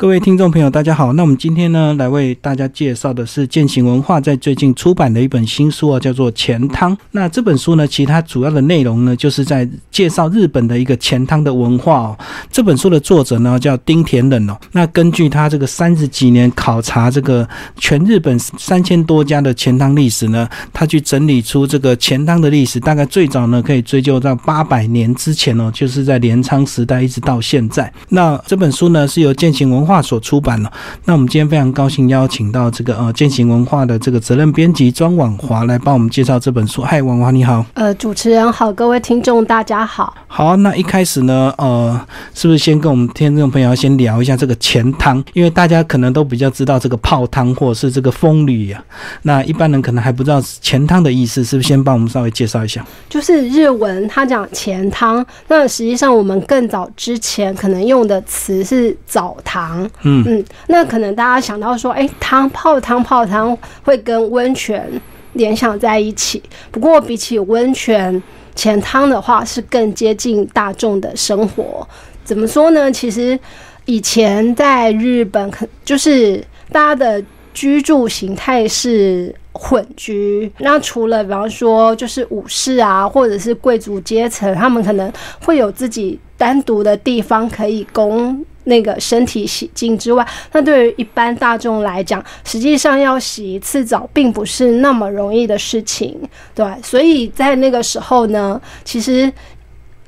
[0.00, 1.12] 各位听众朋友，大家好。
[1.12, 6.96] 那我们今天呢，来为大家介绍的是践行文化在最近出版的一本新书啊，叫做《钱汤》。
[7.10, 12.18] 那这本书呢，其他主要的内容呢，就是在介绍日本的一个钱汤的文化哦。
[12.50, 14.56] 这本书的作者呢，叫丁田忍哦。
[14.72, 17.46] 那根据他这个三十几年考察这个
[17.76, 27.92] 全日本三千多家的钱汤历史呢，他去整理出这个钱汤的历史，大概最早呢可以追究到八百年之前哦，就是在镰仓时代一直到现在。
[28.08, 29.89] 那这本书呢，是由践行文化。
[29.90, 30.72] 化所出版了。
[31.06, 36.82] 那我们今天非常高兴邀请到这个呃践行文化的这个责任编辑庄婉华来帮我们介绍这本书。
[36.82, 37.66] 嗨，婉华你好。
[37.74, 40.14] 呃，主持人好，各位听众大家好。
[40.28, 42.00] 好，那一开始呢，呃，
[42.32, 45.22] 是不是先跟我们听众朋友先聊一下这个钱汤？
[45.32, 48.80] 因为大家可能都比较知道这个泡汤或者是这个风吕呀，
[49.22, 52.86] 那一般人可能还不知道钱汤的意思，是不是先帮我们稍微介绍一下？
[53.08, 59.79] 就是日文它讲钱汤，那实际上我们更早之前可能用的词是澡堂。
[60.02, 64.88] 嗯嗯，那可能大家想到说，哎，汤泡汤泡汤会跟温泉
[65.34, 66.42] 联想在一起。
[66.70, 68.22] 不过比起温泉，
[68.54, 71.86] 前汤的话是更接近大众的生活。
[72.24, 72.90] 怎么说呢？
[72.90, 73.38] 其实
[73.86, 77.22] 以前在日本，可就是大家的
[77.52, 80.50] 居住形态是混居。
[80.58, 85.12] 那除了比方说，就是武士啊，或者是贵族阶层，他们可能
[85.44, 88.44] 会有自己单独的地方可以供。
[88.70, 96.16] 那个身体洗净之外，那对于一般大众来讲，实际上要洗一次澡并不是那么容易的事情，
[96.54, 96.64] 对。
[96.82, 99.30] 所以在那个时候呢，其实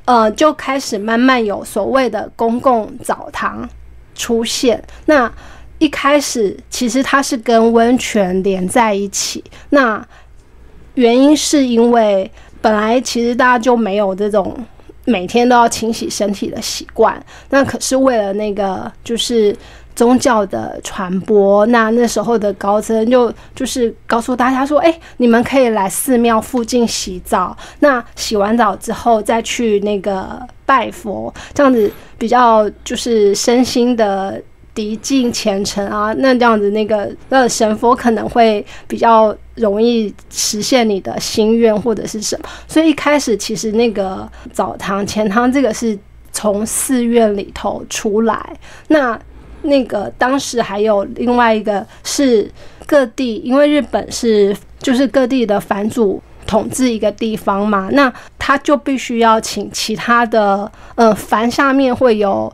[0.04, 3.68] 呃就开始慢慢有所谓的公共澡堂
[4.14, 4.82] 出现。
[5.06, 5.30] 那
[5.78, 10.06] 一开始其实它是跟温泉连在一起，那
[10.94, 14.56] 原因是因为本来其实大家就没有这种。
[15.04, 19.54] 每天都要清洗身体的习惯，那可是为了那个就是
[19.96, 21.66] 宗教的传播。
[21.66, 27.56] 那那时候的高僧就就是告诉大家说：“哎，你们可以来寺庙附近洗澡。
[27.80, 34.40] 那洗完澡之后再去那个拜佛，这样子比较就是身心的。”
[34.74, 45.98] 涤尽虔诚啊，那这样子那个那神佛可能会比较容易实现你的心愿或者是什么，所以一开始其实那个澡堂钱汤这个是
[46.32, 48.56] 从寺院里头出来，
[48.88, 49.18] 那
[49.60, 52.50] 那个当时还有另外一个是
[52.86, 62.50] 各地，因为日本是就是各地的藩主统治一个地方嘛，那他就必须要请其他的呃藩下面会有。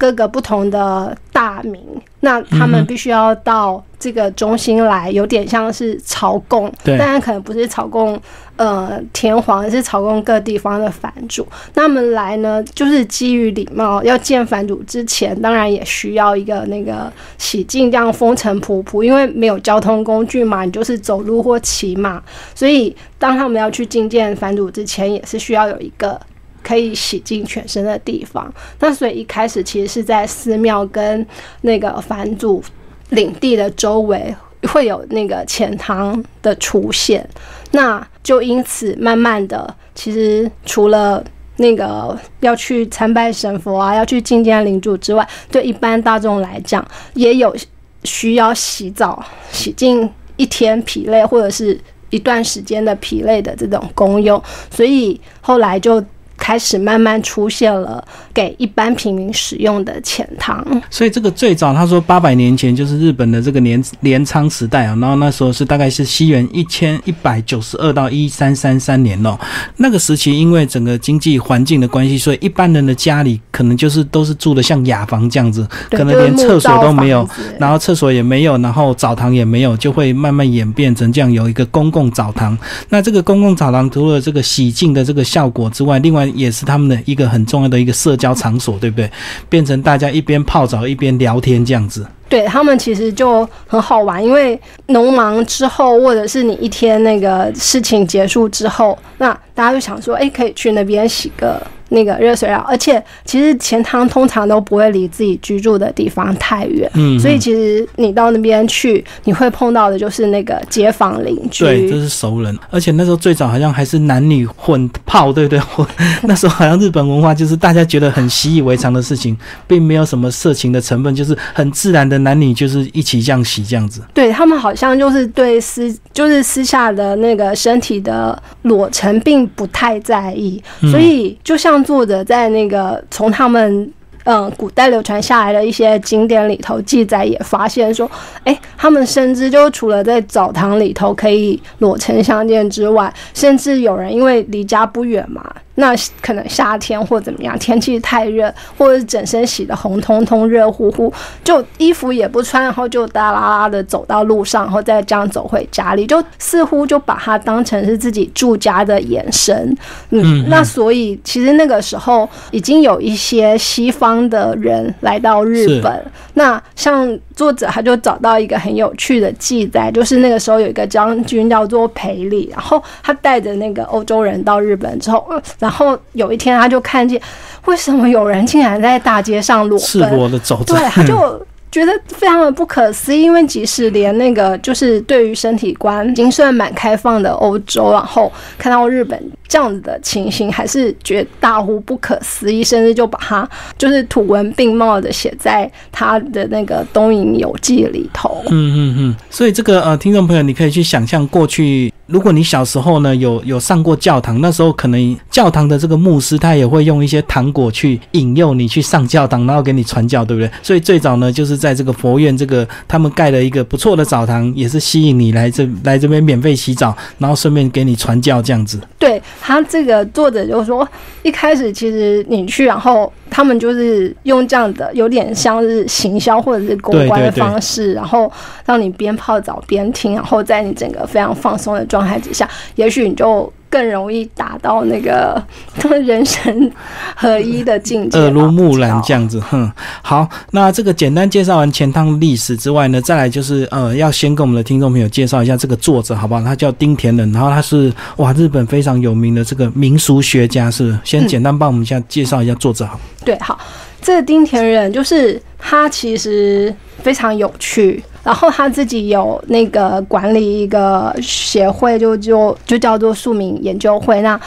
[0.00, 1.78] 各个不同的大名，
[2.20, 8.18] 那他们必须要到这个中心来，有点像是朝贡，当然可能不是朝贡
[8.56, 11.46] 呃天皇，是朝贡各地方的藩主。
[11.74, 22.22] 那么来呢，就是基于礼貌，要见藩主之前，当然也需要一个那个洗净，这样风尘仆仆，因为没有交通工具嘛，你就是走路或骑马，
[22.54, 26.18] 所以当他们要去觐见藩主之前，也是需要有一个。
[26.62, 31.26] 可以洗净全身的地方，那所以一开始其实是在寺庙跟
[31.62, 32.62] 那个藩主
[33.10, 34.34] 领地的周围
[34.64, 37.28] 会有那个钱塘的出现，
[37.72, 41.24] 那就因此慢慢的，其实除了
[41.56, 47.56] 那个要去参拜神佛啊，要去觐见领主之外，对一般大众来讲，也有
[48.04, 51.78] 需要洗澡、洗净一天疲累或者是
[52.10, 56.04] 一段时间的疲累的这种功用，所以后来就。
[56.40, 58.02] 开始慢慢出现了
[58.32, 69.38] 给一般平民使用的钱汤，所以这个最早他说八百年前就是日本的这个镰镰仓时代啊，然后那时候是大概是西元一千一百九十二到一三三三年哦，
[69.76, 82.56] 那个时期因为整个经济环境的关系，所以一般人的家里可能就是都是住的像雅房这样子，可能连厕所都没有，然后厕所也没有，然后澡堂也没有，就会慢慢演变成这样有一个公共澡堂。
[82.88, 89.10] 那这个公共澡堂除了这个洗净的这个效果之外，另外也是他们的一个很重要的一个社交场所，对不对？
[89.48, 92.06] 变成大家一边泡澡一边聊天这样子。
[92.28, 101.60] 对他们其实就很好玩，因为农忙之后，或者是你一天那个事情结束之后，那大家就想说，哎，可以去那边洗个。
[101.90, 112.56] 那个热水澡，而且其实钱汤通常都不会离自己居住的地方太远，嗯，所以其实你到那边去，你会碰到的就是那个街坊邻居，对，这是熟人。
[112.70, 115.60] 而且那时候最早好像还是男女混泡，对不对？
[116.22, 124.00] 那时候好像日本文化就是大家觉得很习以为常的事情，并没有什么色情的成分，就是很自然的男女就是一起这样洗这样子。
[124.14, 131.79] 对他们好像就是对私就是私下的那个身体的裸成并不太在意，所以就像。
[131.82, 133.92] 作者在那个从他们
[134.24, 138.08] 嗯，古代流传下来的一些经典里头记载也发现说，
[138.44, 145.42] 哎，他们甚至就除了在澡堂里头可以裸成相见之外，甚至有人因为离家不远嘛。
[145.76, 151.12] 那可能夏天或怎么样，天气太热，或者是整身洗的红彤彤、热乎乎，
[151.42, 159.76] 就衣服也不穿，然后就哒啦啦的走到路上，然后再这样走回家里，就似乎就把它当成是自己住家的延伸。
[160.10, 166.04] 嗯，那所以其实那个时候已经有一些西方的人来到日本。
[166.34, 175.26] 那像作者他就找到一个很有趣的记载，就是那个时候有一个将军叫做裴礼，然后他带着那个欧洲人到日本之后，
[175.58, 177.20] 然然后有一天，他就看见，
[177.66, 180.60] 为什么有人竟然在大街上裸赤裸的走？
[180.66, 181.46] 对，他就。
[181.70, 198.42] 觉得非常的不可思议，因为即使连那个就是对于身体观已经算蛮开放的欧洲，然后看到日本这样子的情形，还是觉得大呼不可思议，甚至就把它就是图文并茂的写在他的那个《东瀛游记》里头。
[198.48, 199.16] 嗯嗯嗯。
[199.30, 210.50] 所以这个呃，听众朋友，你可以去想象过去，如果你小时候呢有有上过教堂，那时候可能教堂的这个牧师他也会用一些糖果去引诱你去上教堂，然后给你传教，对不对？
[210.64, 211.60] 所以最早呢就是。
[211.60, 218.80] 在这个佛院，这个他们盖了一个不错的澡堂，也是吸引你来这来这边免费洗澡，然后顺便给你传教这样子。
[218.98, 220.88] 对他这个作者就说，
[221.22, 228.30] 一开始其实你去，然后他们就是用这样的有点像是行销或者是公关的方式，然后
[228.66, 233.50] 让你边泡澡边听，然后在你整个非常放松的状态之下，也许你就。
[233.70, 235.42] 更容易达到那个
[236.04, 236.70] 人神
[237.14, 239.38] 合一的境界， 耳濡目染这样子。
[239.40, 239.70] 哼，
[240.02, 246.42] 好，那这个简单介绍完钱汤历史之外呢，再来就是呃，要先跟我们的听众朋友介绍一下这个作者，好不好？
[246.42, 252.98] 他叫丁田人，然后他是哇，日本非常有名的这个民俗学家，是先简单帮我们一下介绍一下作者，好。
[253.24, 253.58] 对，好，
[254.02, 258.02] 这个丁田人就是他，其实非常有趣。
[258.22, 264.20] 然后他自己有那个管理一个协会，就就就叫做庶民研究会。
[264.22, 264.40] 那，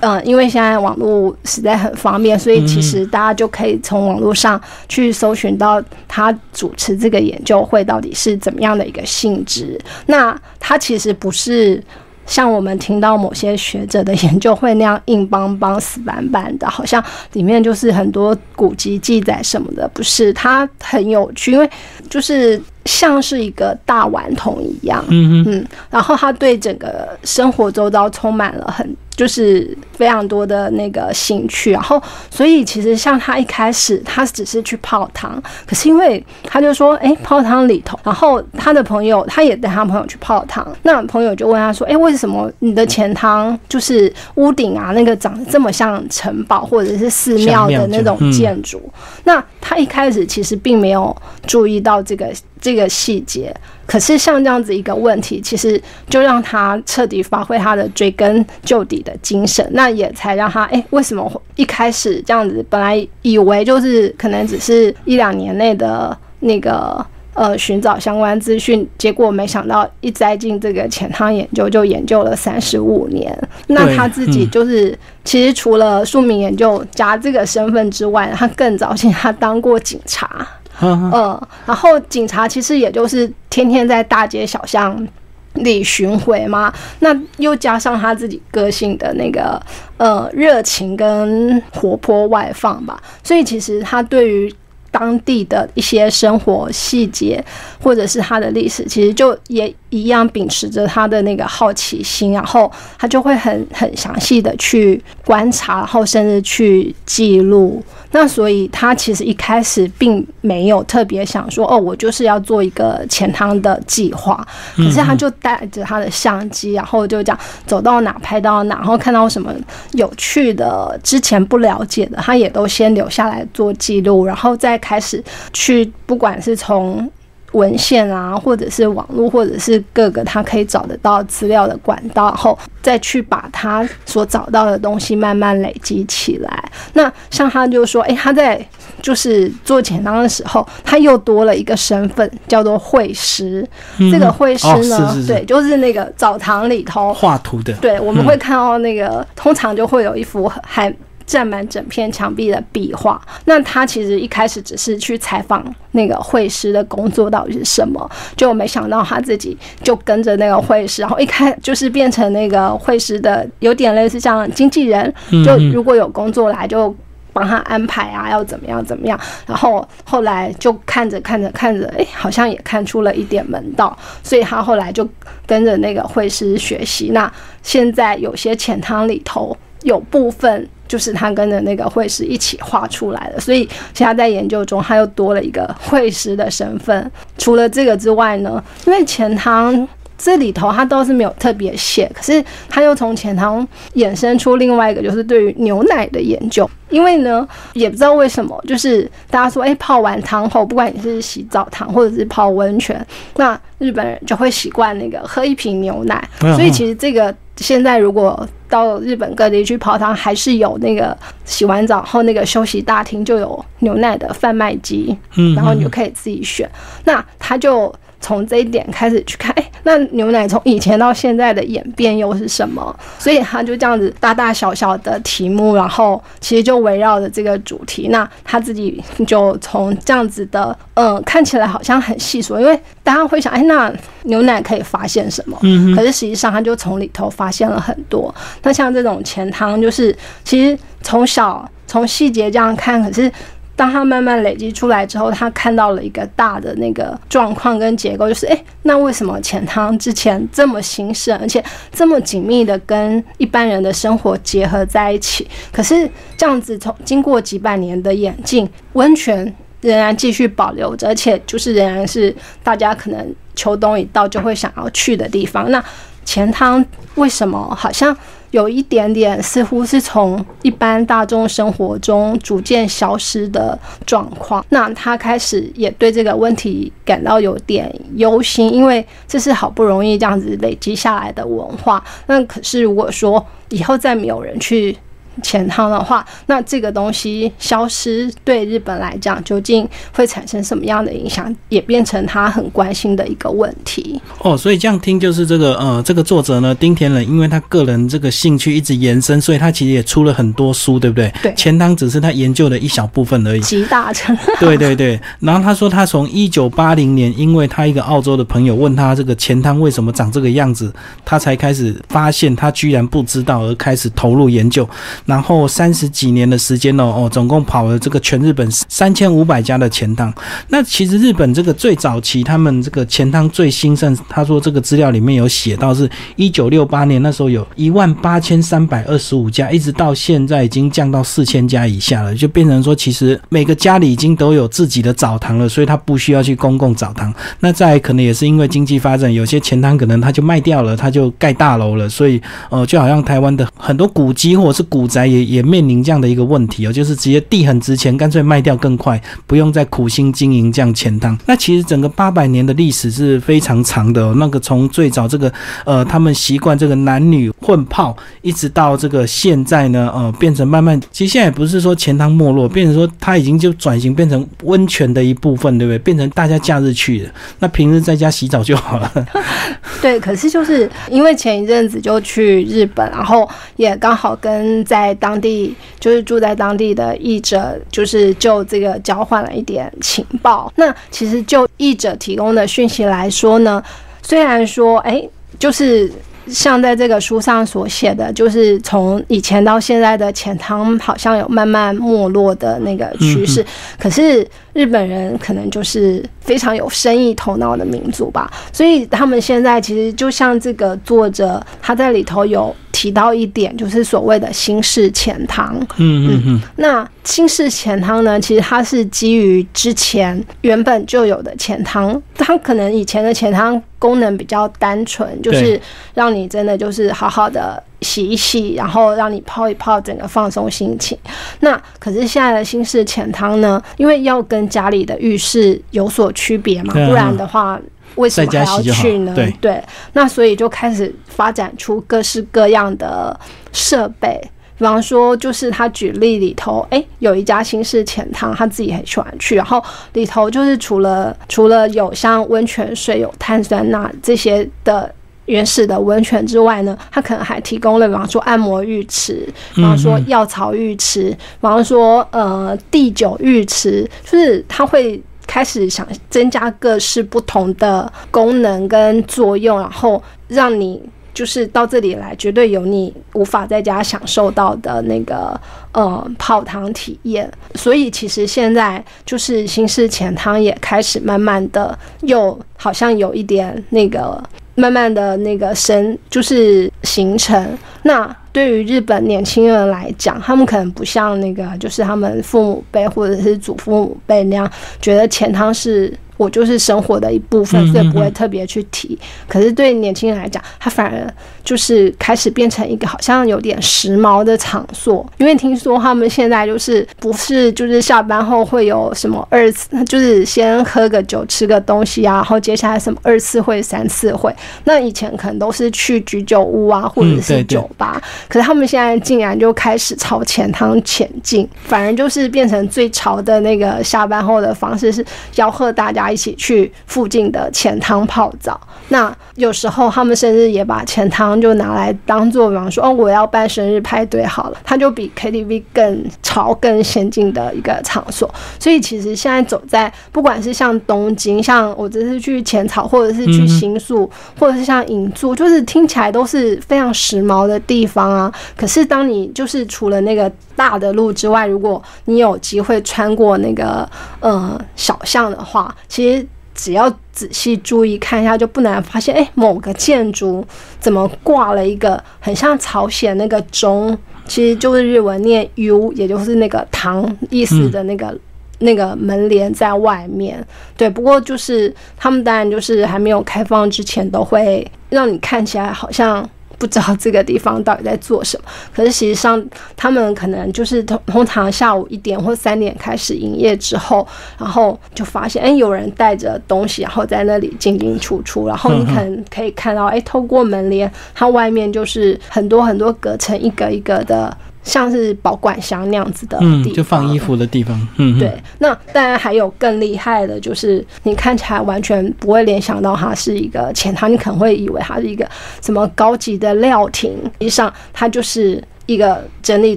[0.00, 9.80] 嗯，因为现在网络实在很方便，所以其实大家就可以从网络上去搜寻到他主持这个研究会到底是怎么样的一个性质。
[10.06, 11.82] 那他其实不是。
[12.26, 20.32] 像我们听到某些学者的研究会那样硬邦邦、死板板的，好像里面就是很多古籍记载什么的，不是？
[20.32, 21.68] 它很有趣，因为
[22.08, 28.96] 就是像是一个大顽童一样，嗯嗯，然后他对整个生活周遭充满了很。
[29.16, 48.82] 就是非常多的那个兴趣，然后所以其实像他一开始他只是去泡汤，可是因为他就说，哎，泡汤里头，然后他的朋友他也带他朋友去泡汤，那朋友就问他说，哎，为什么你的钱汤就是屋顶啊那个长得这么像城堡或者是寺庙的那种建筑？
[49.22, 51.16] 那他一开始其实并没有
[51.46, 53.54] 注意到这个这个细节。
[53.86, 67.04] 可是像这样子一个问题，其实就让他彻底发挥他的追根究底的精神，那也才让他哎，为什么一开始这样子，本来以为就是可能只是一两年内的那个
[67.34, 73.36] 呃寻找相关资讯，结果没想到一栽进这个钱汤研究，就研究了三十五年。
[73.66, 80.46] 那他自己就是其实除了庶民研究家这个身份之外，他更早前他当过警察。
[80.80, 85.06] 嗯，然后警察其实也就是天天在大街小巷
[85.54, 89.60] 里巡回嘛，那又加上他自己个性的那个
[89.96, 94.54] 呃热情跟活泼外放吧，所以其实他对于。
[94.96, 97.44] 当地的一些生活细节，
[97.82, 107.82] 或者是他的历史，其实就也一样秉持着他的那个好奇心，然后他就会很很详细的去观察，然后甚至去记录。
[108.14, 114.46] 那所以他其实一开始并没有特别想说，哦，我就是要做一个钱汤的计划。
[114.76, 119.52] 可是他就带着他的相机，然后就讲走到哪拍到哪，然后看到什么
[119.94, 124.80] 有趣的、之前不了解的，他也都先留下来做记录，然后再。
[124.84, 127.10] 开始去，不管是从
[127.54, 136.64] 文献啊，或者是网络，或者是各个他可以找得到资料的管道，然后再去把他所找到的东西慢慢累积起来。
[136.92, 138.64] 那像他就说，哎，他在
[139.00, 143.66] 就是做简章的时候，他又多了一个身份，叫做会师。
[144.10, 147.72] 这个会师呢，对，就是那个澡堂里头画图的。
[147.74, 150.94] 对，我们会看到那个，通常就会有一幅还。
[151.26, 165.12] 占满整片墙壁的壁画，那他其实一开始只是去采访那个会师的工作到底是什么，就没想到他自己就跟着那个会师，然后一开就是变成那个会师的有点类似像经纪人，
[165.44, 166.94] 就如果有工作来就
[167.32, 169.18] 帮他安排啊，要怎么样怎么样。
[169.46, 175.08] 然后后来就看着看着看着，哎，好像也看出了一点门道，所以他后来就
[175.46, 177.10] 跟着那个会师学习。
[177.12, 180.68] 那现在有些浅汤里头有部分。
[180.86, 187.10] 就是他跟着那个会师一起画出来的，所以现在在研究中，他又多了一个会师的身份。
[187.38, 189.86] 除了这个之外呢，因为钱汤
[190.16, 196.68] 这里头他倒是没有特别写，可是他又从钱汤衍生出另外一个，就是对于牛奶的研究。
[196.88, 206.22] 因为呢，也不知道为什么，就是大家说，哎，泡完汤后，不管你是洗澡汤或者是泡温泉，那日本人就会习惯那个喝一瓶牛奶。
[206.38, 215.16] 所以其实这个现在如果到日本各地去泡汤，还是有那个洗完澡后那个休息大厅就有牛奶的贩卖机，
[215.54, 216.68] 然后你就可以自己选。
[217.04, 217.94] 那他就。
[218.24, 222.98] 从这一点开始去看，哎，那牛奶从以前到现在的演变又是什么？
[223.18, 228.08] 所以他就这样子大大小小的题目，然后其实就围绕着这个主题。
[228.08, 235.58] 那他自己就从这样子的，嗯，看起来好像很细琐，因为大家会想，哎，那牛奶可以发现什么？
[235.60, 238.34] 嗯，可是实际上他就从里头发现了很多。
[238.62, 243.30] 那像这种钱汤，就是其实从小从细节这样看，可是。
[243.76, 251.62] 当他慢慢累积出来之后，他看到了一个大的那个状况跟结构，就是哎，那为什么钱汤之前这么兴盛，而且
[251.92, 255.46] 这么紧密的跟一般人的生活结合在一起？
[255.72, 265.70] 可是这样子从经过几百年的演进，温泉仍然继续保留着，而且就是仍然是大家可能秋冬一到就会想要去的地方。
[265.70, 265.84] 那
[266.24, 268.16] 钱汤为什么好像？
[268.50, 273.76] 有一点点似乎是从一般大众生活中逐渐消失的
[274.06, 284.96] 状况，那他开始也对这个问题感到有点忧心，因为这是好不容易这样子累积下来的文化，那可是如果说以后再没有人去。
[285.42, 294.20] 钱汤的话，那这个东西消失对日本来讲究竟会产生什么样的影响，也变成他很关心的一个问题。
[294.40, 301.32] 哦，所以这样听就是这个呃，这个作者呢，丁田忍，因为他个人这个兴趣一直延伸，所以他其实也出了很多书，对不对？
[301.42, 303.60] 对，钱汤只是他研究的一小部分而已。
[303.60, 304.36] 集大成。
[304.60, 310.92] 对对对，然后他说他从一九八零年，因为他一个澳洲的朋友问他这个钱汤为什么长这个样子，
[311.24, 314.88] 他才开始发现他居然不知道，而开始投入研究。
[315.24, 320.32] 然后三十几年的时间哦，哦，总共跑了这个全日本三千五百家的钱汤。
[320.68, 324.14] 那其实日本这个最早期，他们这个钱汤最兴盛。
[324.28, 337.32] 他说这个资料里面有写到，是一九六八年那时候有一万八千三百二十五家，一直到现在已经降到四千家以下了，就变成说其实每个家里已经都有自己的澡堂了，所以他不需要去公共澡堂。
[337.60, 342.38] 那再可能也是因为经济发展，有些钱汤可能他就卖掉了，他就盖大楼了，所以
[342.68, 345.08] 呃，就好像台湾的很多古迹或者是古。
[345.14, 351.38] 宅也也面临这样的一个问题哦，就是直接地很值钱，干脆卖掉更快，不用再苦心经营这样钱汤。
[351.46, 354.34] 那其实整个八百年的历史是非常长的哦。
[354.36, 355.52] 那个从最早这个
[355.84, 365.98] 呃，他们习惯这个男女混泡，一直到这个现在呢，呃，变成慢慢，其实现在也不是说钱汤没落，变成说它已经就转型变成温泉的一部分，对不对？
[366.00, 367.30] 变成大家假日去的，
[367.60, 369.12] 那平日在家洗澡就好了。
[370.02, 375.03] 对，可是就是因为前一阵子就去日本，然后也刚好跟在。
[375.04, 380.72] 在当地就是住在当地的译者，就是就这个交换了一点情报。
[380.76, 383.82] 那其实就译者提供的讯息来说呢，
[384.22, 385.22] 虽然说，哎，
[385.58, 386.10] 就是
[386.46, 393.64] 像在这个书上所写的，就是从以前到现在的钱汤好像有慢慢没落的那个趋势，
[393.98, 402.74] 可是日本人可能就是非常有生意头脑的民族吧，所以他们现在其实就像这个作者他在里头有。
[403.04, 405.78] 提到一点，就是所谓的新式钱汤。
[405.98, 406.60] 嗯嗯嗯。
[406.76, 408.40] 那新式钱汤呢？
[408.40, 415.78] 其实它是基于之前原本就有的钱汤，它可能以前的钱汤功能比较单纯，就是
[416.14, 421.18] 让你真的就是好好的洗一洗，然后让你泡一泡，整个放松心情。
[421.60, 423.82] 那可是现在的新式钱汤呢？
[423.98, 427.78] 因为要跟家里的浴室有所区别嘛，不然的话。
[428.16, 429.34] 为什么还要去呢？
[429.60, 433.38] 对，那所以就开始发展出各式各样的
[433.72, 434.40] 设备，
[434.78, 445.12] 比方说，就是他举例里头，哎，有一家新式浅汤，他自己很喜欢去，然后里头就是除了除了有像温泉水、有碳酸钠这些的
[445.46, 455.20] 原始的温泉之外呢，他可能还提供了，比方说按摩浴池，比方说药草浴池，比方说呃地酒浴池，就是他会。
[455.46, 465.60] 开始想增加各式不同的功能跟作用，然后让你就是到这里来，绝对有你无法在家享受到的那个
[465.92, 467.50] 呃泡汤体验。
[467.74, 474.42] 所以其实现在就是新式钱汤也开始慢慢的又好像有一点那个
[474.74, 477.76] 慢慢的那个生就是形成。
[478.04, 484.70] 那对于日本年轻人来讲，他们可能不像那个就是他们父母辈或者是祖父母辈那样
[485.02, 486.16] 觉得钱汤是。
[486.36, 489.16] 我就是生活的一部分，所以不会特别去提。
[489.46, 491.32] 可是对年轻人来讲，他反而
[491.64, 495.24] 就是开始变成一个好像有点时髦的场所。
[495.38, 504.54] 因为听说他们现在就是不是就是下班后会有什么二次，就是先喝个酒吃个东西啊，然后接下来什么二次会、三次会。
[504.84, 508.20] 那以前可能都是去居酒屋啊，或者是酒吧。
[508.48, 516.24] 可是他们现在竟然就开始朝钱汤前进，反而就是变成最潮的那个下班后的方式是吆喝大家。
[516.34, 518.80] 一起去附近的钱汤泡澡。
[519.08, 528.52] 那有时候他们甚至也把钱汤就拿来当做，比方说哦，我要办生日派对好了，它就比 KTV 更潮、更先进的一个场所。
[528.78, 538.52] 所以其实现在走在不管是像东京，像我这次去浅草，或者是去新宿，或者是像银座，就是听起来都是非常时髦的地方啊。
[538.76, 544.08] 可是当你就是除了那个大的路之外，如果你有机会穿过那个
[544.40, 546.46] 呃小巷的话，其实。
[546.74, 550.66] 只要仔细注意看一下，就不难发现，哎，某个建筑
[550.98, 558.36] 怎么挂了一个很像朝鲜那个钟，其实就是日文念 U，也就是那个唐意思的那个
[558.80, 560.62] 那个门帘在外面。
[560.96, 566.48] 对，不过就是他们当然就是还没有开放之前，都会让你看起来好像。
[566.78, 569.62] 不知道这个地方到底在做什么，可是实际上
[569.96, 574.26] 他们可能就是通通常下午一点或三点开始营业之后，
[574.58, 584.56] 然后就发现哎有人带着东西，然后在那里进进出出，然后你可能可以看到哎透过门帘，它外面就是很多很多隔成一个一个的。
[584.84, 588.08] 像是保管箱那样子的地方，就放衣服的地方。
[588.18, 588.52] 嗯，对。
[588.78, 595.48] 那当然还有更厉害的，就是你看起来完全不会联想到它是一个钱塘，你可能会以为它是一个
[595.82, 597.32] 什么高级的料亭。
[597.32, 599.96] 实际上，它就是一个整理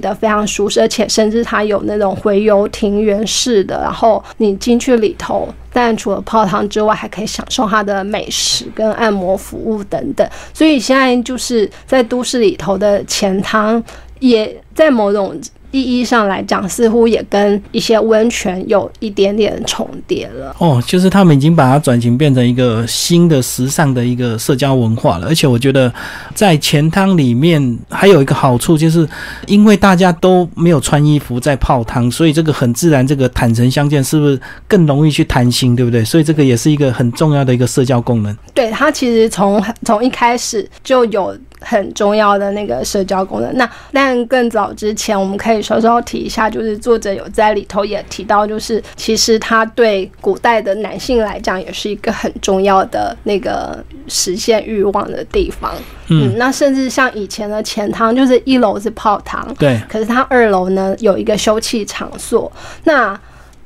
[0.00, 3.80] 的非常舒适，而且甚至它有那种回游庭园式的。
[3.82, 10.26] 然后你进去里头，但除了泡汤之外，还可以享受它的美食跟按摩服务等等。
[10.54, 13.82] 所以现在就是在都市里头的钱汤。
[14.20, 20.54] 也在某种意义上来讲，似乎也跟一些温泉有一点点重叠了。
[20.58, 25.26] 哦，就是他们已经把它转型变成一个新的时尚的一个社交文化了。
[25.26, 25.92] 而且我觉得，
[26.34, 29.06] 在钱汤里面还有一个好处，就是
[29.46, 36.04] 因为大家都没有穿衣服在泡汤，所以这个很自然，这个坦诚相见是不是更容易去谈心，对不对？
[36.04, 38.34] 所以这个也是一个很重要的一个社交功能。
[38.54, 41.36] 对，它其实从从一开始就有。
[41.60, 43.52] 很重要的那个社交功能。
[43.56, 55.74] 那但更早之前，我们可以稍稍提一下，就是作者有在里头也提到，就是其实他对古代的男性来讲，也是一个很重要的那个实现欲望的地方。
[56.08, 62.50] 嗯，那甚至像以前的钱汤，就是一楼是泡汤，对，可是它二楼呢有一个休憩场所。
[62.84, 63.18] 那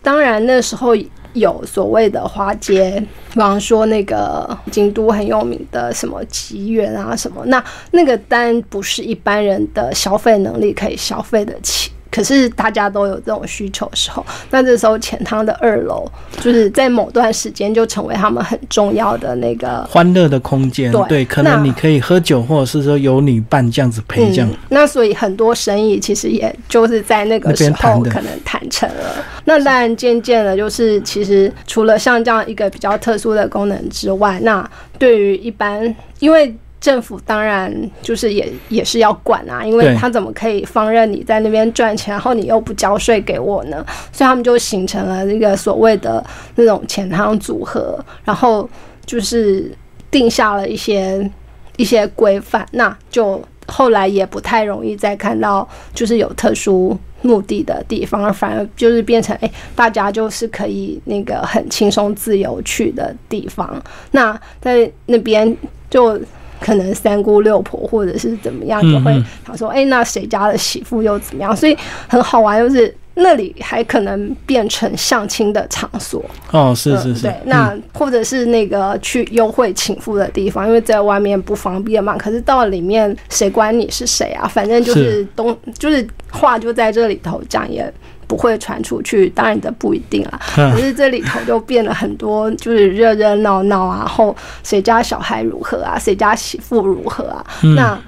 [0.03, 0.97] 当然那时候。
[1.35, 11.91] 有所谓的花街，比方说那个京都很有名的什么吉原啊什么，那那个单不是一般人的消费能力可以消费得起。
[12.13, 16.07] 可是大家都有这种需求的时候，那这时候钱汤的二楼
[16.41, 20.93] 就是在某段时间就成为他们很重要的那个欢乐的空间。
[21.09, 24.49] 对，可能你可以喝酒，或者是说有女伴这样子陪这样。
[24.69, 29.25] 那所以很多生意其实也就是在那个时候可能谈成了。
[29.47, 36.55] 那当然渐渐的，就是其实除了像这样一个比较特殊的功能之外，那对于一般因为。
[36.83, 43.87] 政府当然就是也也是要管啊，因为他怎么可以放任你在那边赚钱，然后你又不交税给我呢？
[44.11, 46.23] 所以他们就形成了那个所谓的
[46.57, 48.69] 那种钱汤组合，然后
[49.07, 49.71] 就是
[50.11, 51.31] 定下了一些
[51.77, 63.81] 一些规范，那就后来也不太容易再看到就是有特殊目的的地方，而反而就是变成哎，大家就是可以那个很轻松自由去的地方。
[64.11, 65.57] 那在那边
[65.89, 66.21] 就。
[66.63, 69.13] 可能三姑六婆或者是怎么样，就会
[69.47, 71.77] 想说：“哎，那谁家的媳妇又怎么样？”所以
[72.09, 76.25] 很好玩，就是那里还可能变成相亲的场所。
[76.51, 77.23] 哦，是是是。
[77.23, 82.17] 对，那或者是那个去幽会请妇的地方，因为在外面不方便嘛。
[82.17, 84.49] 可是到里面，谁管你是谁啊？
[84.49, 87.93] 反正就是东，就是话就在这里头讲也。
[88.33, 90.41] 不会传出去，当然的不一定啦。
[90.57, 97.45] 可是这里头就变了很多，就是热热闹闹啊，后谁家小孩如何啊，谁家媳妇如何啊，
[97.77, 97.99] 那。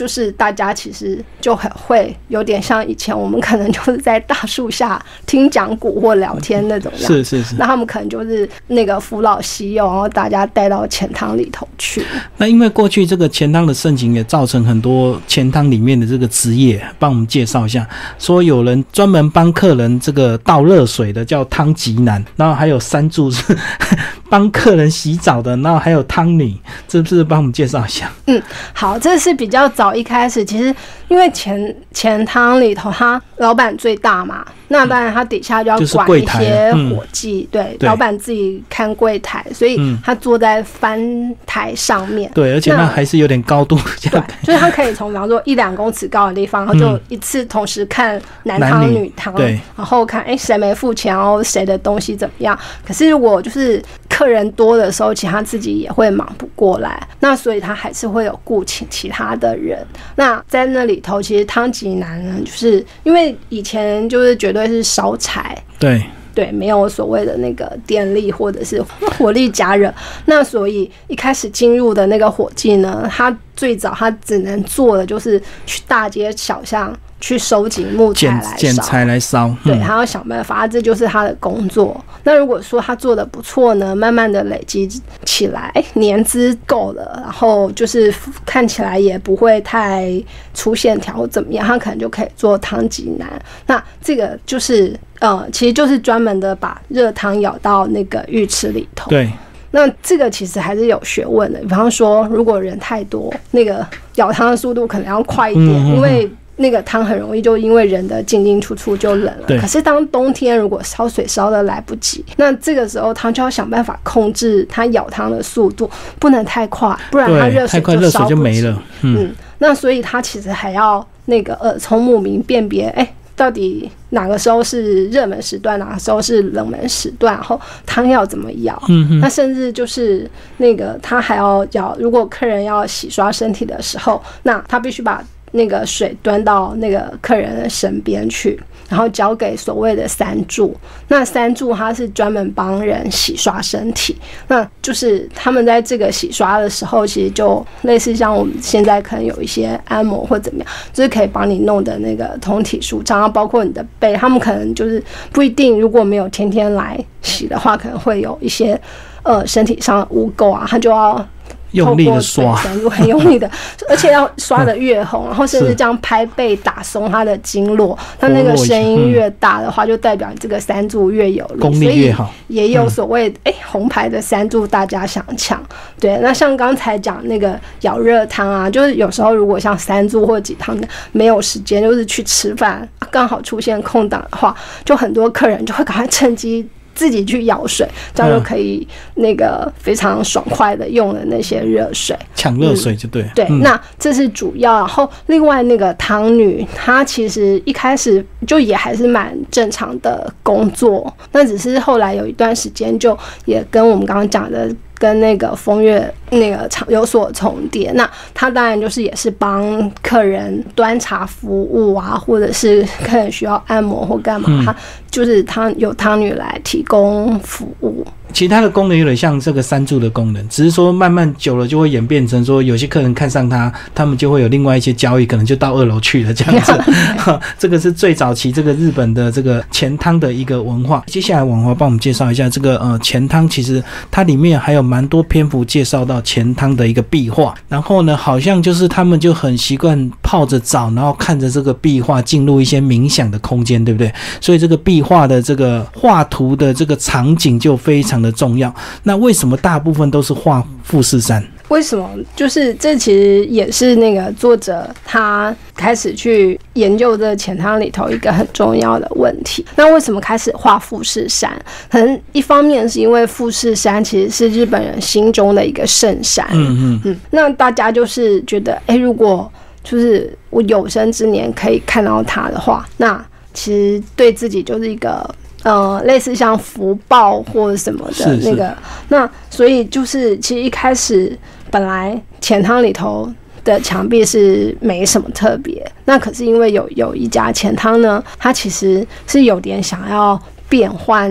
[0.00, 7.54] 就是大家其实就很会有点像以前我们可能就是在大树下听讲古或聊天那种样，是是是。
[7.56, 12.02] 那他们可能就是那个扶老携幼，然后大家带到钱塘里头去。
[12.38, 17.86] 那因为过去这个钱塘的盛行，也造成很多钱塘里面的这个职业，帮我们介绍一下。
[18.18, 23.54] 说有人专门帮客人这个倒热水的，叫汤吉男，然后还有三柱是
[24.30, 26.56] 帮客人洗澡的，然后还有汤女，
[26.88, 28.10] 这是不是帮我们介绍一下？
[28.28, 29.89] 嗯，好，这是比较早。
[29.94, 30.74] 一开始其实，
[31.08, 34.44] 因为钱钱汤里头，他老板最大嘛。
[34.72, 40.96] 那当然，他底下就要管一些伙计，对，老板自己看柜台，所以他坐在翻
[41.44, 42.30] 台上面。
[42.32, 52.56] 对，而且那还是有点高度，对，就是他可以从比方说一两公尺高的地方，然后就一次同时看男汤女汤，对，然后看哎谁没付钱，然后谁的东西怎么样。
[52.86, 59.84] 可是如果就是客人多的时候，其实他自己也会忙不过来，那所以他还是会有雇请其他的人。
[60.14, 64.59] 那在那里头，其实汤吉男呢，就是因为以前就是觉得。
[64.60, 68.80] 会是烧柴，对对，没有所谓的那个电力或者是
[69.18, 69.92] 火力加热，
[70.26, 76.96] 那所以一开始进入的那个火计呢，他最早他只能做的就是去大街小巷。
[77.20, 82.02] 去收集木材来捡柴来烧，对，他要想办法，这就是他的工作。
[82.24, 84.88] 那如果说他做的不错呢，慢慢的累积
[85.24, 88.12] 起来，年资够了，然后就是
[88.46, 90.10] 看起来也不会太
[90.54, 93.28] 出线条怎么样，他可能就可以做汤吉男。
[93.66, 99.10] 那这个就是呃，其实就是专门的把热汤舀到那个浴池里头。
[99.10, 99.30] 对，
[99.70, 101.60] 那这个其实还是有学问的。
[101.60, 106.30] 比方说，如果人太多，那个舀汤的速度可能要快一点，因为。
[106.60, 109.46] 那个汤很容易就因为人的进进出出就冷了。
[109.58, 118.82] 可是当冬天如果烧水烧的来不及，那这个时候汤就要想办法控制它舀汤的速度，不能太快，不然它热水就烧没了。
[119.00, 128.78] 嗯，那所以它其实还要那个耳聪目明辨别，哎，到底哪个时候是热门时段，哪个时候是冷门时段，然后汤要怎么舀。
[128.90, 135.24] 嗯那甚至就是那个他还要舀，如果客人要洗刷身体的时候，那他必须把。
[135.52, 140.74] 那个水端到那个客人的身边去，然后交给所谓的三柱。
[141.08, 144.16] 那三柱他是专门帮人洗刷身体，
[144.48, 158.80] 那就是他们在这个洗刷的时候，其实就类似像我们现在可能有一些按摩或怎么样，就是可以帮你弄的那个通体舒畅，包括你的背，他们可能就是不一定如果没有天天来洗的话，可能会有一些
[159.24, 161.24] 呃身体上的污垢啊，他就要。
[161.72, 163.50] 用力的刷，很用力的，
[163.88, 172.32] 而且要刷的越红，然后甚至这样拍背打松它的经络， 它那个声音越大的话，就代表这个三柱越有力，功力越好。
[172.48, 175.62] 也有所谓哎红牌的三柱，大家想抢。
[176.00, 184.54] 对，那像刚才讲那个舀热汤啊，就是有时候如果像三柱或几汤的没有时间，就是去吃饭，刚好出现空档的话，
[184.84, 186.68] 就很多客人就会赶快趁机。
[187.00, 193.24] 自己去舀水，这样就可以那个非常爽快的用了那些热水，抢热水就对。
[193.34, 194.74] 对，那这是主要。
[194.74, 204.70] 然后另外那个汤女，她其实一开始就也还是蛮正常的工作，那只是后来有一段时间就也跟我们刚刚讲的。
[205.00, 214.74] 跟那个风月那个场有所重叠，那他当然就是也是帮客人端茶服务啊，或者是客人需要按摩或干嘛，他
[215.10, 218.06] 就是汤有汤女来提供服务。
[218.32, 226.72] 其他的功能有点像这个三柱的功能，只是说慢慢久了就会演变成说，有些客人看上他，他们就会有另外一些交易，可能就到二楼去了这样子。
[227.58, 231.02] 这个是最早期这个日本的这个钱汤的一个文化。
[231.08, 237.52] 接下来王华帮我们介绍一下这个呃钱汤，其实它里面还有蛮多篇幅介绍到钱汤的一个壁画。
[237.68, 244.12] 然后呢，好像就是他们就很习惯泡着澡，然后看着这个壁画进入一些冥想的空间，对不对？
[244.40, 248.20] 所以这个壁画的这个画图的这个场景就非常。
[248.20, 248.70] 的重要，
[249.04, 251.42] 那为什么大部分都是画富士山？
[251.70, 252.10] 为什么？
[252.34, 259.64] 就是这其实也是那个作者他开始去研究这钱汤里头一个很重要的问题。
[259.76, 261.50] 那为什么开始画富士山？
[261.88, 266.44] 可能一方面是因为富士山其实是日本人心中的一个圣山。
[266.50, 267.16] 嗯嗯嗯。
[267.30, 269.50] 那大家就是觉得，哎，如果
[269.84, 275.28] 就是我有生之年可以看到它的话，那其实对自己就是一个。
[275.62, 278.76] 呃，类似像福报或者什么的那个，
[279.08, 281.38] 那所以就是其实一开始
[281.70, 283.30] 本来钱汤里头
[283.62, 285.84] 的墙壁是没什么特别。
[286.06, 291.30] 那可是因为有有一家钱汤呢，它其实是有点想要变换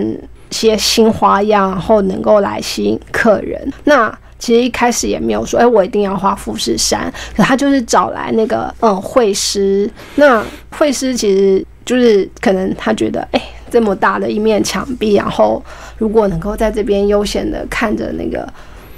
[0.50, 3.72] 些新花样，然后能够来吸引客人。
[3.84, 7.12] 那其实一开始也没有说，哎，我一定要画富士山。
[7.36, 9.90] 可他就是找来那个嗯绘师。
[10.14, 15.62] 那绘师其实就是可能他觉得，哎，这么大的一面墙壁，然后
[15.98, 18.46] 如果能够在这边悠闲的看着那个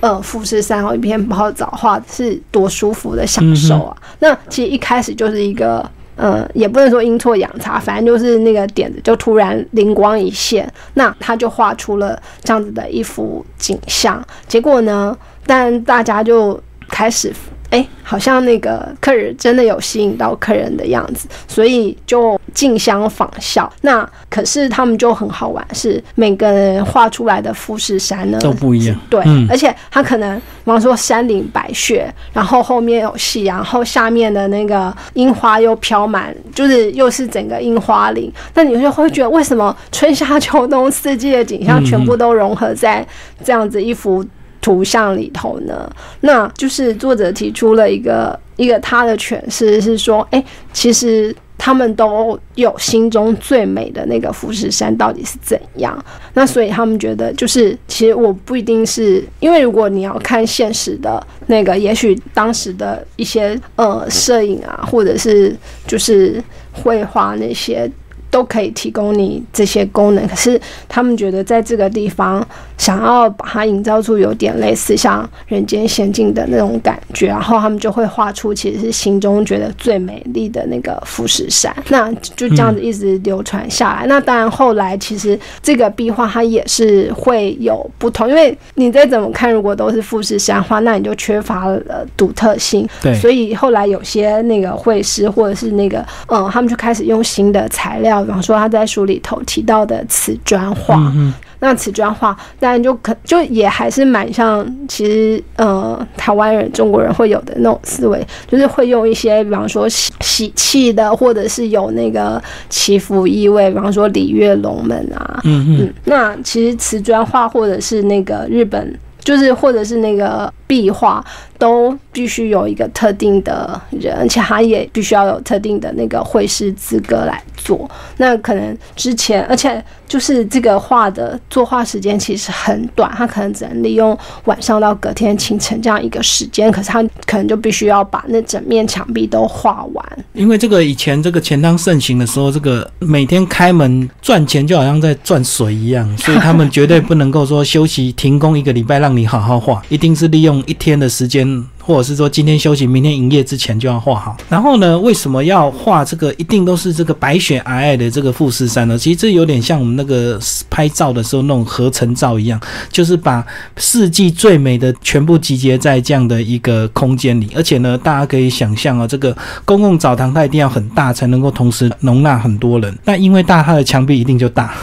[0.01, 3.97] 呃富士山，然后一边泡澡画，是多舒服的享受啊。
[4.19, 5.89] 那其实一开始就是一个。
[6.15, 14.23] 嗯，也不能说阴错阳差，反正就是那个点子就突然灵光一现，那他就画出了这样子的一幅景象。
[14.47, 17.33] 结果呢，但大家就开始。
[17.73, 23.71] 哎，好像那个客人真的有吸引到客人的样子，所以就竞相仿效。
[23.81, 28.95] 那可是他们就很好玩，是每个人画出来的富士山呢都不一样。
[29.09, 38.31] 对，而且他可能，比方说山顶白雪，然后后面有夕阳，然后下面的那个樱花又飘满，就是又是整个樱花林。
[38.53, 43.07] 那你就会觉得，为什么春夏秋冬四季的景象全部都融合在
[43.43, 44.23] 这样子一幅？
[44.63, 56.03] 图像里头呢，那就是作者提出了一个一个他的诠释是说，哎，其实他们都有心中最美的那个富士山到底是怎样？
[56.35, 65.55] 那所以他们觉得，就是其实我不一定是因为如果你要看现实的那个，也许当时的一些呃摄影啊，或者是
[65.89, 67.91] 就是绘画那些。
[68.33, 72.45] 都可以提供你这些功能，可是他们觉得在这个地方
[72.79, 84.07] 想要把它营造出有点类似像人间仙境的那种感觉，然后他们就会画出其实是心中觉得最美丽的那个富士山，那就这样子一直流传下来。
[84.07, 92.89] 那当然后来其实这个壁画它也是会有不同，因为你再怎么看，如果都是富士山画，那你就缺乏了独特性。
[93.03, 98.22] 对，所以后来有些那个绘师或者是那个嗯，他们就开始用新的材料。
[98.25, 101.33] 比方说他在书里头提到的瓷砖画，嗯
[101.65, 121.23] 那瓷砖画当然就可就也还是蛮像，其实呃台湾人中国人会有的那种思维，就是会用一些比方说喜喜气的，或者是有那个祈福意味，比方说礼乐龙门啊，嗯嗯，那其实瓷砖画或者是那个日本，就是或者是那个壁画。
[121.63, 127.89] 都必须有一个特定的人，而且他也必须要有特定的那个绘师资格来做。
[128.17, 140.05] 那可能之前，而且就是这个画的作画时间其实很短，他可能只能利用晚上到隔天清晨这样一个时间，可是他可能就必须要把那整面墙壁都画完。
[140.33, 151.67] 因为这个以前这个钱汤盛行的时候，这个每天开门赚钱就好像在赚水一样，所以他们绝对不能够说休息停工一个礼拜让你好好画，一定是利用一天的时间。
[151.85, 154.37] 或者是说今天休息，明天营业之前就要画好。
[154.49, 156.33] 然后呢，为什么要画这个？
[156.35, 158.97] 一定都是这个白雪皑皑的这个富士山呢？
[158.97, 160.39] 其实这有点像我们那个
[160.71, 163.45] 拍照的时候那种合成照一样，就是把
[163.77, 167.51] 四季最美的全部集结在这样的一个空间里。
[167.55, 172.99] 而且呢，大家可以想象啊，这个公共澡堂它一定要很大，才能够同时容纳很多人。
[173.05, 174.75] 那因为大，它的墙壁一定就大。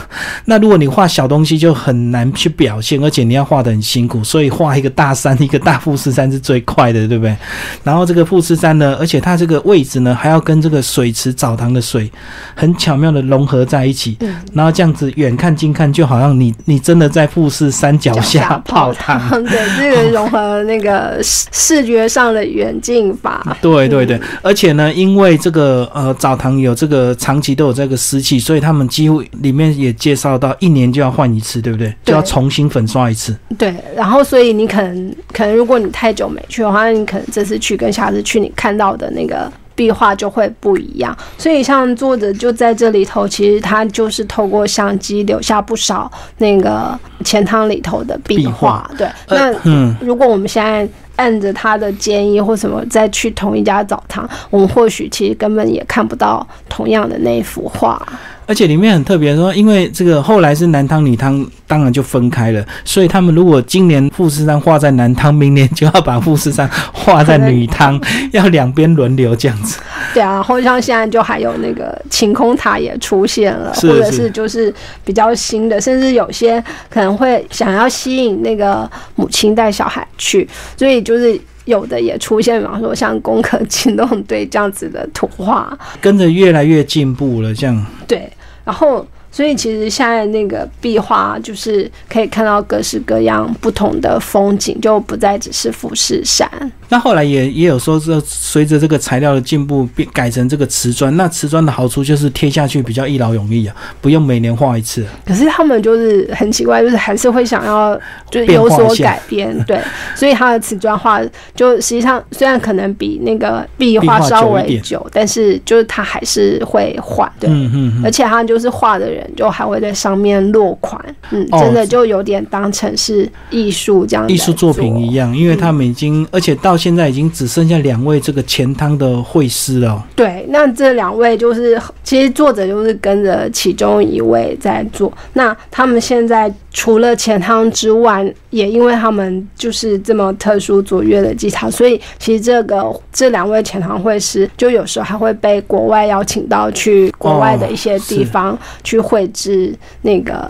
[0.46, 4.24] 那如果你画小东西，就很难去表现，而且你要画的很辛苦。
[4.24, 6.88] 所以画一个大山，一个大富士山是最快。
[6.91, 7.36] 的对不对？
[7.84, 12.12] 然后这个富士山呢，而且它这个位置呢，还要跟这个水池澡堂的水
[12.56, 14.17] 很巧妙的融合在一起。
[14.21, 19.19] 嗯，然后这样子远看近看，就好像你你真的在富士山脚下泡汤。
[19.45, 23.45] 对，这个融合那个视视觉上的远近法。
[23.62, 31.93] 对对对，而且呢，因为这个呃澡堂有这个长期都有这个湿气，所以他们几乎里面也介绍到一年就要换一次，对不对？
[32.04, 33.36] 就要重新粉刷一次。
[33.58, 36.79] 对，然后所以你可能可能如果你太久没去的话。
[36.84, 41.18] 那你可能这次去跟下次去，你看到的那个壁画就会不一样。
[41.38, 48.89] 所以像作者就在这里头，其实他就是透过相机留下不少那个钱塘里头的壁画。
[48.98, 58.02] 对，那嗯，如果我们现在按着他的建议或什么再去同一家澡堂，我们或许其实根本也看不到同样的那一幅画。
[58.50, 62.66] 而且里面很特别，说因为这个后来是男汤女汤，当然就分开了。
[62.84, 68.02] 所以他们如果今年富士山画在男汤，明年就要把富士山画在女汤，
[68.34, 69.80] 要两边轮流这样子。
[70.16, 74.74] 对啊，或者像现在就还有那个晴空塔也出现了，或者是就是
[75.06, 76.60] 比较新的，甚至有些
[76.90, 88.28] 可能会想要吸引那个母亲带小孩去，所以就是有的也出现，比方说像攻壳机动队这样子的图画，跟着越来越进步了，这样对。
[88.70, 96.48] 然后，所以其实现在那个壁画就是可以看到各式各样不同的风景，就不再只是富士山。
[96.89, 101.15] 那后来也也有说，这随着这个材料的进步，变改成这个瓷砖。
[101.15, 105.06] 那瓷砖的好处就是贴下去比较一劳永逸啊，不用每年画一次。
[105.25, 107.95] 可是他们就是很奇怪，就是还是会想要
[108.32, 109.80] 就是有所改变， 对。
[110.15, 111.21] 所以他的瓷砖画
[111.56, 117.49] 就实际上虽然可能比那个壁画稍微久，但是就是他还是会画，对。
[117.49, 118.02] 嗯嗯。
[118.04, 120.99] 而且他就是画的人就还会在上面落款，
[121.30, 124.28] 嗯，真的就有点当成是艺术这样。
[124.28, 130.02] 艺术作品一样，因为他们已经，而且到现在已经只剩下两位这个钱汤的会师了。
[130.15, 135.12] 对，那这两位就是其实作者就是跟着其中一位在做。
[135.34, 150.50] 那他们现在除了钱汤之外，也因为他们就是这么特殊卓越的技巧，所以其实这个这两位钱汤会师就有时候还会被国外邀请到去国外的一些地方去绘制那个。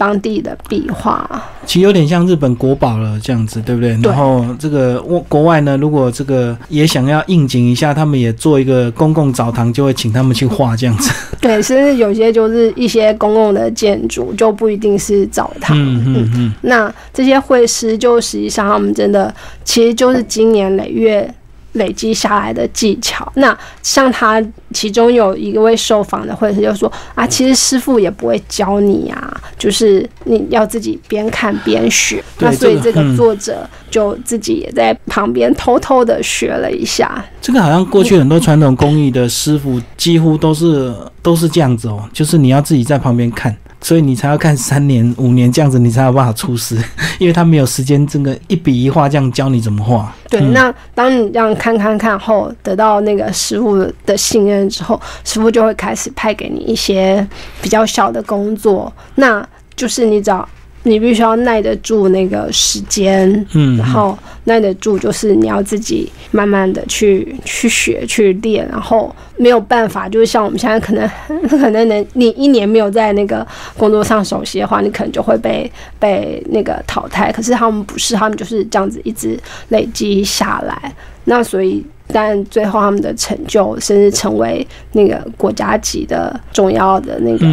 [0.00, 1.28] 当地的壁画，
[1.66, 3.90] 其实有点像日本国宝了，这样子，对不对？
[4.02, 11.12] 然后这个国国外呢，如果这个也想要应景一下，他们也做一个公共澡堂，就会请他们去画这样子。
[11.38, 15.76] 对，甚至有些就是一些公共的建筑，就不一定是澡堂。
[15.76, 16.54] 嗯嗯嗯。
[16.62, 19.34] 那这些绘师就实际上他们真的，
[19.64, 21.34] 其实就是经年累月。
[21.72, 32.22] 累积下来的技巧，那像他其中有一位受访的会师就说啊，其实师傅也不会教你啊，就是你要自己边看边学。
[32.38, 37.24] 那所以这个作者就自己也在旁边偷偷的学了一下。
[37.40, 43.56] 这个好像过去很多传统工艺的师傅几乎都是都是这样子哦，就是你要自己在旁边看。
[43.80, 46.76] 所以你才要看三年五年这样子，你才有办法出师，
[47.18, 50.14] 因为他没有时间，这个一笔一画这样教你怎么画。
[50.28, 57.26] 对，那当你这样看看看后，得到那个师傅的信任之后，师傅就会开始派给你一些
[57.62, 60.48] 比较小的工作，那就是你找。
[60.84, 71.06] 你必须要耐得住那个时间，嗯，然后耐得住，就是你要自己慢慢的去去学去练，然后没有办法，就是像我们现在可能
[71.48, 77.30] 可能能你一年没有在那个工作上熟悉的话，你可能就会被被那个淘汰。
[77.30, 79.38] 可是他们不是，他们就是这样子一直
[79.68, 80.94] 累积下来。
[81.24, 87.46] 那所以，但最后他们的成就，甚至成为那个国家级的重要的那个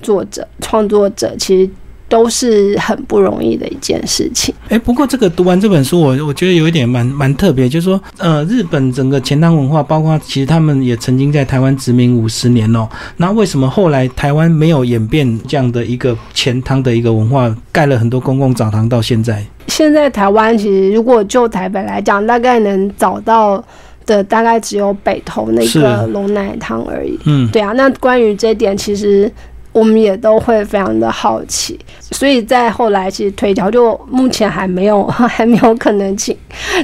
[0.00, 1.70] 作者创作者，其实。
[2.08, 4.54] 都是很不容易的一件事情。
[4.68, 12.88] 哎，不过这个读完这本书，我我觉得有一点蛮蛮特别，就是说，呃，日本整个钱汤文化，包括其实他们也曾经在台湾殖民五十年哦。
[13.18, 19.44] 那为什么后来台湾没有演变这样的一个钱汤的一个文化，盖了很多公共澡堂到现在？
[19.66, 23.62] 现在台湾其实如果就台北来讲，大概能找到
[24.06, 27.18] 的大概只有北投那个龙奶汤而已。
[27.24, 27.72] 嗯，对啊。
[27.72, 29.30] 那关于这点，其实。
[29.78, 36.36] 我们也都会非常的好奇，所以在后来其实推敲，就目前还没有 还没有可能请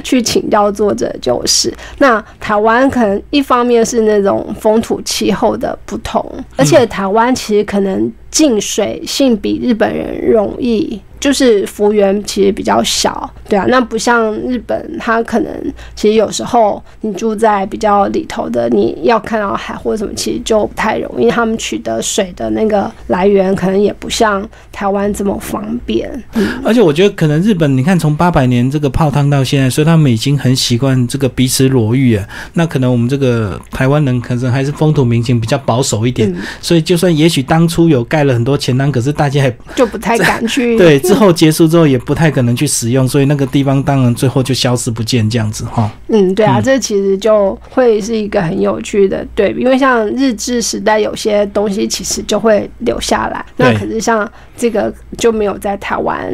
[0.03, 6.23] 去请教作者，就是那台湾可能一方面是那种风土气候的不同，
[6.55, 10.99] 而且台湾其实可能进水性比日本人容易。
[11.25, 15.51] 就是幅员其实比较小，对啊，那不像日本，它可能
[15.95, 21.27] 其实有时候你住在比较里头的，你要看到海或者什么，其实就不太容易。
[21.27, 26.07] 他们取得水的那个来源可能也不像台湾这么方便。
[26.33, 32.23] 嗯，而且我觉得可能日本，你看从八百年这个泡汤到现在，所以他们已经很习惯这个彼此裸浴啊。
[32.53, 40.77] 那可能我们这个台湾人可能还是风土民情比较保守一点，所以就算也许当初有盖了很多钱汤，可是大家还就不太敢去。
[40.77, 41.01] 对。
[41.15, 45.89] 后结束之后也不太可能去使用，所以那个地方当然最后就消失不见这样子哈。
[46.09, 56.31] 嗯，对啊，这其实就会是一个很有趣的对比，因为像日治时代有些东西其实就会留下来，那可是像这个就没有在台湾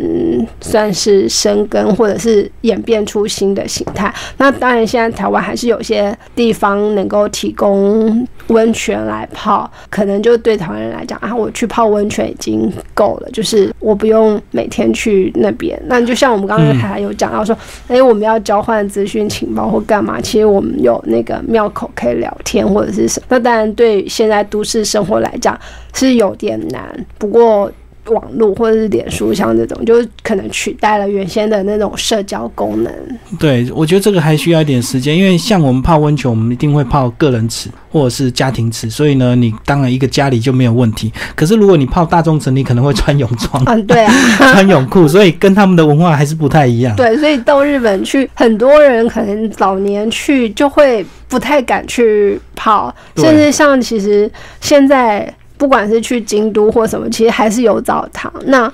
[0.60, 4.14] 算是生根或者是演变出新的形态。
[4.38, 20.20] 那当然现在台湾还是有些地方能够提供温泉来泡，可能就对台湾人来讲啊，我去泡温泉已经够了，就是我不用每天去那边，那就像我们刚刚还有讲到说，哎，我们要交换资讯情报或干嘛？
[20.22, 23.26] 其实我们有那个庙口可以聊天或者是什么。
[23.30, 25.60] 那当然，对现在都市生活来讲
[25.94, 27.06] 是有点难。
[27.18, 27.72] 不过。
[28.08, 32.92] 网络或者是脸书像这种，就可能取代了原先的那种社交功能。
[33.40, 41.12] 对，我觉得这个还需要一点时间，因为像我们泡温泉，我们一定会泡个人池或者是家庭池，所以呢，你当然一个家里就没有问题。
[41.36, 44.14] 可是如果你泡大众池，你可能会穿泳装，嗯，对啊，
[44.52, 46.96] 穿泳裤，所以跟他们的文化还是不太一样。
[46.96, 54.30] 对，所以到日本去，很多人可能早年去就会不太敢去泡，甚至像其实
[54.60, 55.32] 现在。
[55.62, 58.34] 不管是去京都或什么，其实还是有澡堂。
[58.48, 58.74] 那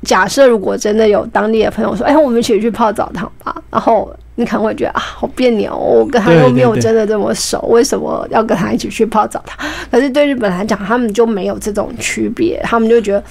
[0.00, 9.68] 假设如果真的有当地的朋友说：“哎，我们一起去泡澡堂吧。”然后你可能会觉得啊，好别扭，我跟他又没有真的这么熟，为什么要跟他一起去泡澡堂？
[9.90, 13.22] 可是对日本来讲，他们就没有这种区别，他们就觉得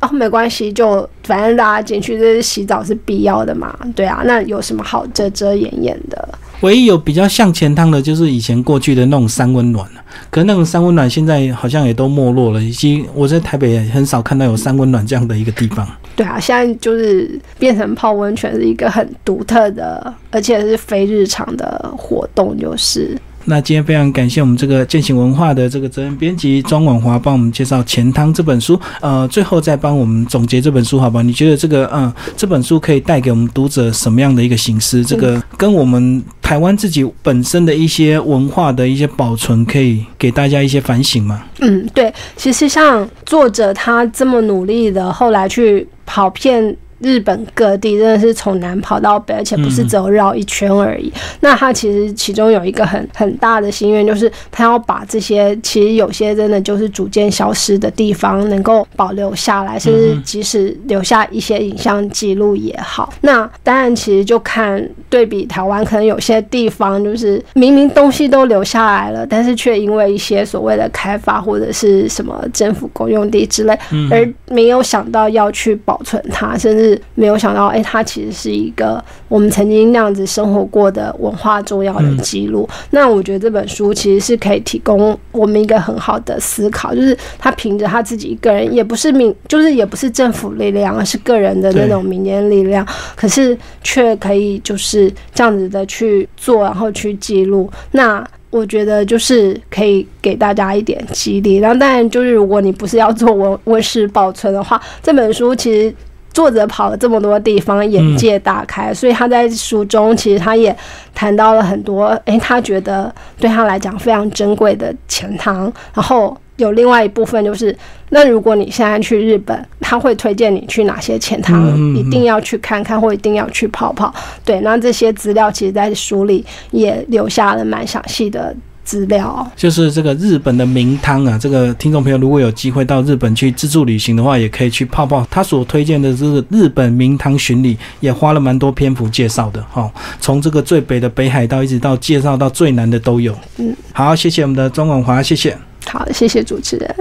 [0.00, 6.26] 哦，没关系，就反正大家进去这洗澡是必要的嘛，对啊，那有什么好遮遮掩掩的？
[6.60, 9.88] 唯一有比较像前汤的，就是以前过去的那种三温暖
[10.30, 15.86] 可是那种三温暖现在好像也都没落了，已经我在台北也很少看到有三温暖这样的一个地方。
[16.16, 23.16] 对啊，现在就是变成泡温泉是一个很独特的，而且是非日常的活动，就是。
[23.44, 31.22] 那今天非常感谢我们这个践行文化的这个责任编辑庄婉华帮我们介绍《钱汤》这本书，呃，最后再帮我们总结这本书，好吧？
[31.22, 35.04] 你觉得这个，嗯，这本书可以带给我们读者什么样的一个形式？
[35.04, 41.42] 这个跟我们台湾自己本身的一些文化的一些保存，可以给大家一些反省吗？
[41.60, 46.76] 嗯，对，其实像作者他这么努力的，后来去跑遍。
[46.98, 51.12] 日本各地真的是从南跑到北，而且不是只有绕一圈而已。
[51.40, 63.12] 那他其实其中有一个很很大的心愿，就是他要把这些其实有些真的就是逐渐消失的地方能够保留下来，甚至即使留下一些影像记录也好。
[63.20, 73.78] 那当然，其实就看对比台湾，可能有些地方就是明明东西都留下来了，但是却因为一些所谓的开发或者是什么政府公用地之类，
[74.10, 76.87] 而没有想到要去保存它，甚至。
[77.14, 82.68] 没有想到，哎，它其实是一个我们曾经那样子生活过的文化重要的记录。
[82.90, 92.86] 那我觉得这本书其实是可以提供我们一个很好的思考，就是他凭着他自己一个人，也不是民，就是也不是政府力量，而是个人的那种民间力量，
[93.16, 97.70] 可是却可以就是这样子的去做，然后去记录。
[97.92, 101.56] 那我觉得就是可以给大家一点激励。
[101.56, 105.94] 然后当然就是，如果你不是要做文文史保存的话，这本书其实。
[106.38, 110.74] 作者跑了这么多地方，眼界大开，所以他在书中其实他也
[111.12, 115.64] 谈到了很多，诶，他觉得对他来讲非常珍贵的钱塘。
[115.92, 117.76] 然后有另外一部分就是，
[118.10, 124.14] 那如果你现在去日本，他会推荐你去哪些钱塘，一定要去看看，或一定要去泡泡。
[124.44, 128.54] 对，那这些资料其实在书里也留下了蛮详细的。
[128.88, 135.26] 资料就是这个日本的名汤啊，这个听众朋友如果有机会到日本去自助旅行的话，也可以去泡泡。
[135.30, 139.92] 他所推荐的这个日本名汤巡礼，也花了蛮多篇幅介绍的哈。
[140.22, 143.36] 从这个最北的北海道，一直到介绍到最南的都有。
[143.58, 145.54] 嗯，好，谢谢我们的庄广华，谢谢。
[145.84, 146.96] 好，谢谢主持人。